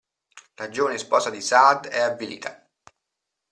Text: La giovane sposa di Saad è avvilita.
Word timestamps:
La 0.55 0.69
giovane 0.69 0.97
sposa 0.97 1.29
di 1.29 1.41
Saad 1.41 1.85
è 1.85 1.99
avvilita. 2.01 2.67